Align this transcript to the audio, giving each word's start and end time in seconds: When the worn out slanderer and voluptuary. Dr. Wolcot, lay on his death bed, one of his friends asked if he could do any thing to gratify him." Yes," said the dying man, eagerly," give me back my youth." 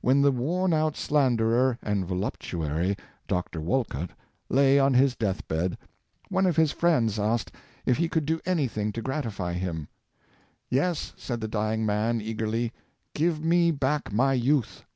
When 0.00 0.22
the 0.22 0.32
worn 0.32 0.72
out 0.72 0.96
slanderer 0.96 1.76
and 1.82 2.06
voluptuary. 2.06 2.96
Dr. 3.28 3.60
Wolcot, 3.60 4.12
lay 4.48 4.78
on 4.78 4.94
his 4.94 5.14
death 5.14 5.46
bed, 5.48 5.76
one 6.30 6.46
of 6.46 6.56
his 6.56 6.72
friends 6.72 7.18
asked 7.18 7.52
if 7.84 7.98
he 7.98 8.08
could 8.08 8.24
do 8.24 8.40
any 8.46 8.68
thing 8.68 8.90
to 8.92 9.02
gratify 9.02 9.52
him." 9.52 9.88
Yes," 10.70 11.12
said 11.18 11.42
the 11.42 11.46
dying 11.48 11.84
man, 11.84 12.22
eagerly," 12.22 12.72
give 13.14 13.44
me 13.44 13.70
back 13.70 14.10
my 14.10 14.32
youth." 14.32 14.86